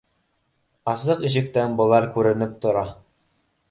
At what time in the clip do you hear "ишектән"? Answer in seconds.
1.29-1.79